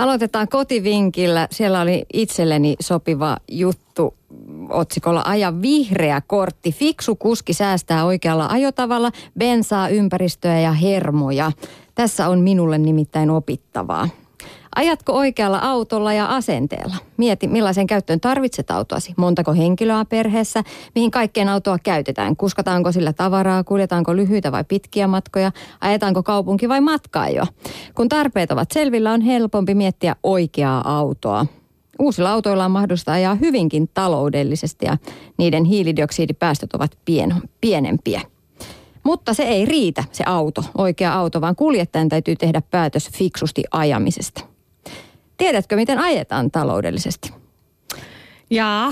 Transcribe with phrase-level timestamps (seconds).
[0.00, 1.48] Aloitetaan kotivinkillä.
[1.50, 4.14] Siellä oli itselleni sopiva juttu
[4.68, 6.72] otsikolla Aja vihreä kortti.
[6.72, 11.52] Fiksu kuski säästää oikealla ajotavalla bensaa, ympäristöä ja hermoja.
[11.94, 14.08] Tässä on minulle nimittäin opittavaa.
[14.76, 16.96] Ajatko oikealla autolla ja asenteella?
[17.16, 19.14] Mieti, millaisen käyttöön tarvitset autoasi.
[19.16, 20.62] Montako henkilöä perheessä?
[20.94, 22.36] Mihin kaikkeen autoa käytetään?
[22.36, 23.64] Kuskataanko sillä tavaraa?
[23.64, 25.52] Kuljetaanko lyhyitä vai pitkiä matkoja?
[25.80, 27.46] Ajetaanko kaupunki vai matkaa jo?
[27.94, 31.46] Kun tarpeet ovat selvillä, on helpompi miettiä oikeaa autoa.
[31.98, 34.96] Uusilla autoilla on mahdollista ajaa hyvinkin taloudellisesti ja
[35.36, 38.20] niiden hiilidioksidipäästöt ovat pien, pienempiä.
[39.02, 44.50] Mutta se ei riitä, se auto, oikea auto, vaan kuljettajan täytyy tehdä päätös fiksusti ajamisesta.
[45.40, 47.32] Tiedätkö, miten ajetaan taloudellisesti?
[48.50, 48.90] Jaa.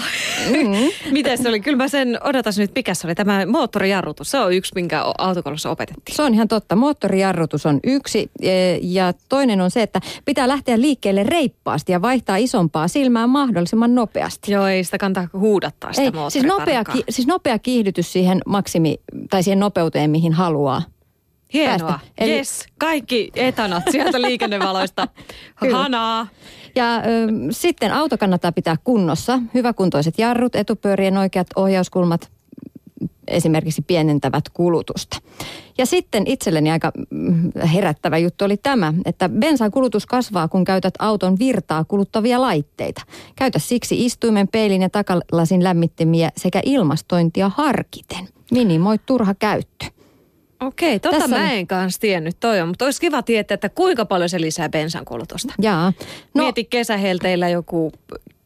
[0.50, 1.10] Mm.
[1.10, 1.60] Miten se oli?
[1.60, 3.14] Kyllä mä sen odotas nyt, mikä se oli.
[3.14, 6.16] Tämä moottorijarrutus, se on yksi, minkä autokoulussa opetettiin.
[6.16, 6.76] Se on ihan totta.
[6.76, 12.36] Moottorijarrutus on yksi e, ja toinen on se, että pitää lähteä liikkeelle reippaasti ja vaihtaa
[12.36, 14.52] isompaa silmää mahdollisimman nopeasti.
[14.52, 19.00] Joo, ei sitä kantaa huudattaa sitä ei, siis nopea, ki, siis nopea kiihdytys siihen maksimi,
[19.30, 20.82] tai siihen nopeuteen, mihin haluaa.
[21.54, 21.88] Hienoa.
[21.88, 22.06] Päästä.
[22.18, 22.32] Eli...
[22.36, 25.08] Yes, kaikki etanat sieltä liikennevaloista.
[25.72, 26.26] Hanaa.
[26.74, 27.00] Ja ö,
[27.50, 29.38] sitten auto kannattaa pitää kunnossa.
[29.54, 32.30] Hyväkuntoiset jarrut, etupyörien oikeat ohjauskulmat
[33.28, 35.18] esimerkiksi pienentävät kulutusta.
[35.78, 40.94] Ja sitten itselleni aika mm, herättävä juttu oli tämä, että bensan kulutus kasvaa, kun käytät
[40.98, 43.02] auton virtaa kuluttavia laitteita.
[43.36, 48.28] Käytä siksi istuimen, peilin ja takalasin lämmittimiä sekä ilmastointia harkiten.
[48.50, 49.97] Minimoi turha käyttö.
[50.60, 54.04] Okei, tota Tässä mä en kanssa tiennyt toi on, mutta olisi kiva tietää, että kuinka
[54.04, 55.54] paljon se lisää bensan kulutusta.
[55.62, 55.92] Jaa.
[56.34, 57.92] No, Mieti kesähelteillä joku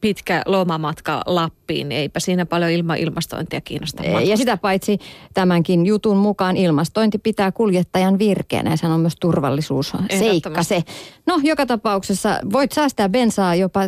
[0.01, 4.03] pitkä lomamatka Lappiin, niin eipä siinä paljon ilma ilmastointia kiinnosta.
[4.03, 4.97] Ei, ja sitä paitsi
[5.33, 10.83] tämänkin jutun mukaan ilmastointi pitää kuljettajan virkeänä ja se on myös turvallisuus seikka se.
[11.25, 13.87] No joka tapauksessa voit säästää bensaa jopa 7-8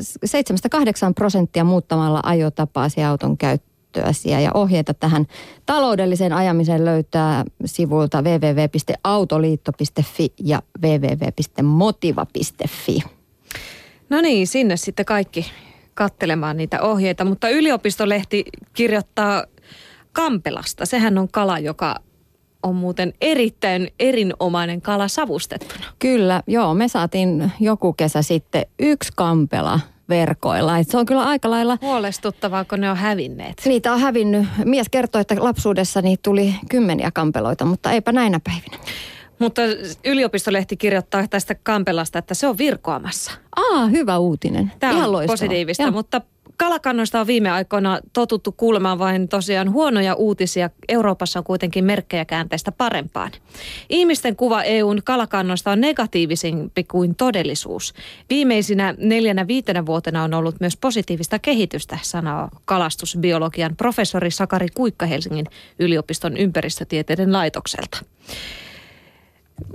[1.15, 5.25] prosenttia muuttamalla ajotapaasi auton käyttöön käyttöäsi ja ohjeita tähän
[5.65, 12.99] taloudelliseen ajamiseen löytää sivuilta www.autoliitto.fi ja www.motiva.fi.
[14.09, 15.51] No niin, sinne sitten kaikki
[15.93, 19.43] kattelemaan niitä ohjeita, mutta yliopistolehti kirjoittaa
[20.11, 20.85] Kampelasta.
[20.85, 21.95] Sehän on kala, joka
[22.63, 25.85] on muuten erittäin erinomainen kala savustettuna.
[25.99, 26.73] Kyllä, joo.
[26.73, 29.79] Me saatiin joku kesä sitten yksi kampela
[30.09, 30.77] verkoilla.
[30.77, 31.77] Et se on kyllä aika lailla...
[31.81, 33.61] Huolestuttavaa, kun ne on hävinneet.
[33.65, 34.47] Niitä on hävinnyt.
[34.65, 38.77] Mies kertoi, että lapsuudessani tuli kymmeniä kampeloita, mutta eipä näinä päivinä.
[39.39, 39.61] Mutta
[40.05, 43.31] yliopistolehti kirjoittaa tästä kampelasta, että se on virkoamassa.
[43.55, 44.71] Aa, hyvä uutinen.
[44.79, 45.33] Tämä Ihan on loistava.
[45.33, 45.91] positiivista, Joo.
[45.91, 46.21] mutta
[46.57, 50.69] kalakannoista on viime aikoina totuttu kuulemaan vain tosiaan huonoja uutisia.
[50.87, 53.31] Euroopassa on kuitenkin merkkejä käänteistä parempaan.
[53.89, 57.93] Ihmisten kuva EUn kalakannoista on negatiivisempi kuin todellisuus.
[58.29, 65.45] Viimeisinä neljänä viitenä vuotena on ollut myös positiivista kehitystä, sanoo kalastusbiologian professori Sakari Kuikka Helsingin
[65.79, 67.97] yliopiston ympäristötieteiden laitokselta.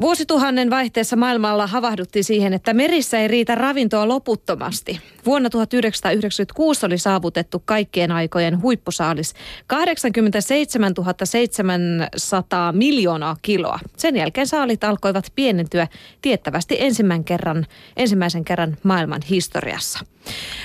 [0.00, 5.00] Vuosituhannen vaihteessa maailmalla havahduttiin siihen, että merissä ei riitä ravintoa loputtomasti.
[5.26, 9.34] Vuonna 1996 oli saavutettu kaikkien aikojen huippusaalis
[9.66, 13.78] 87 700 miljoonaa kiloa.
[13.96, 15.88] Sen jälkeen saalit alkoivat pienentyä
[16.22, 17.66] tiettävästi ensimmäisen kerran,
[17.96, 20.04] ensimmäisen kerran maailman historiassa.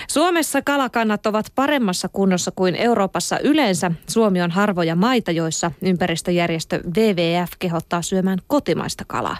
[0.07, 3.91] Suomessa kalakannat ovat paremmassa kunnossa kuin Euroopassa yleensä.
[4.09, 9.37] Suomi on harvoja maita, joissa ympäristöjärjestö WWF kehottaa syömään kotimaista kalaa.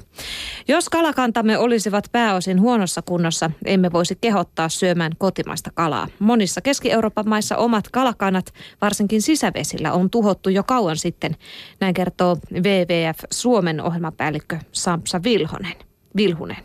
[0.67, 6.07] Jos kalakantamme olisivat pääosin huonossa kunnossa, emme voisi kehottaa syömään kotimaista kalaa.
[6.19, 11.35] Monissa Keski-Euroopan maissa omat kalakannat, varsinkin sisävesillä, on tuhottu jo kauan sitten.
[11.79, 15.75] Näin kertoo WWF Suomen ohjelmapäällikkö Sampsa Vilhonen.
[16.15, 16.63] Vilhunen.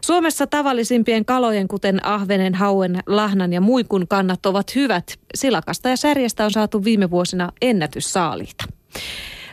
[0.00, 5.18] Suomessa tavallisimpien kalojen, kuten ahvenen, hauen, lahnan ja muikun kannat ovat hyvät.
[5.34, 8.64] Silakasta ja särjestä on saatu viime vuosina ennätyssaaliita.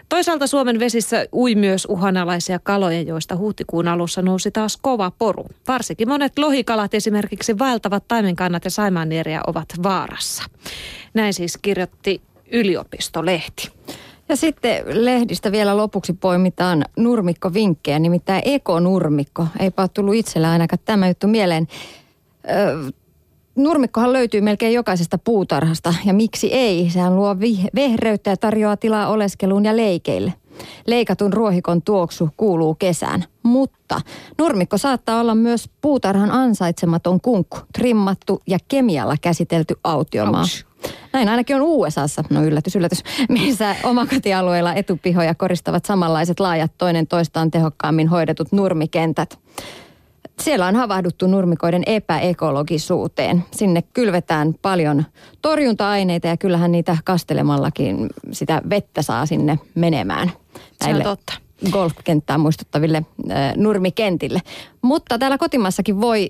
[0.09, 5.45] Toisaalta Suomen vesissä ui myös uhanalaisia kaloja, joista huhtikuun alussa nousi taas kova poru.
[5.67, 10.43] Varsinkin monet lohikalat, esimerkiksi vaeltavat taimenkannat ja saimaannieriä, ovat vaarassa.
[11.13, 12.21] Näin siis kirjoitti
[12.51, 13.71] yliopistolehti.
[14.33, 19.47] Ja sitten lehdistä vielä lopuksi poimitaan nurmikko-vinkkejä, nimittäin ekonurmikko.
[19.59, 21.67] Eipä ole tullut itsellä ainakaan tämä juttu mieleen.
[22.49, 22.91] Ö,
[23.55, 26.89] nurmikkohan löytyy melkein jokaisesta puutarhasta ja miksi ei?
[26.89, 27.35] Sehän luo
[27.75, 30.33] vehreyttä ja tarjoaa tilaa oleskeluun ja leikeille.
[30.87, 34.01] Leikatun ruohikon tuoksu kuuluu kesään, mutta
[34.37, 40.41] nurmikko saattaa olla myös puutarhan ansaitsematon kunkku, trimmattu ja kemialla käsitelty autiomaa.
[40.41, 40.72] Ouch.
[41.13, 47.51] Näin ainakin on USAssa, no yllätys, yllätys, missä omakotialueilla etupihoja koristavat samanlaiset laajat toinen toistaan
[47.51, 49.39] tehokkaammin hoidetut nurmikentät.
[50.41, 53.45] siellä on havahduttu nurmikoiden epäekologisuuteen.
[53.51, 55.03] Sinne kylvetään paljon
[55.41, 60.31] torjunta-aineita ja kyllähän niitä kastelemallakin sitä vettä saa sinne menemään.
[60.83, 63.05] Se on totta golfkenttää muistuttaville
[63.55, 64.39] nurmikentille.
[64.81, 66.27] Mutta täällä kotimaassakin voi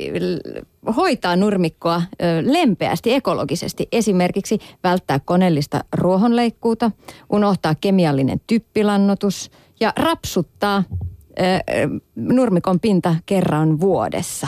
[0.98, 2.02] hoitaa nurmikkoa
[2.42, 3.88] lempeästi, ekologisesti.
[3.92, 6.92] Esimerkiksi välttää koneellista ruohonleikkuuta,
[7.30, 10.84] unohtaa kemiallinen typpilannotus ja rapsuttaa
[12.16, 14.48] nurmikon pinta kerran vuodessa.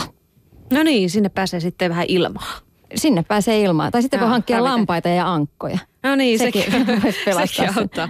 [0.73, 2.59] No niin, sinne pääsee sitten vähän ilmaa.
[2.95, 3.91] Sinne pääsee ilmaan.
[3.91, 5.79] Tai sitten voi hankkia lampaita ja ankkoja.
[6.03, 7.01] No niin, sekin, sekin,
[7.47, 8.09] sekin auttaa.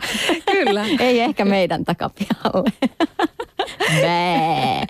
[0.65, 0.85] Kyllä.
[1.00, 2.71] Ei ehkä meidän takapihalle.
[4.01, 4.85] Bää.